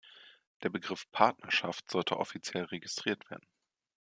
[0.63, 3.45] Der Begriff ‚Partnerschaft‘ sollte offiziell registriert werden.